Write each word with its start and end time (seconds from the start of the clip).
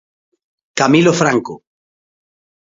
Camilo 0.79 1.13
Franco. 1.19 1.53